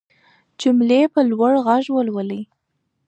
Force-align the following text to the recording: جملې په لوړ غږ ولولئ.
جملې 0.61 1.01
په 1.13 1.21
لوړ 1.31 1.53
غږ 1.65 1.85
ولولئ. 1.95 2.41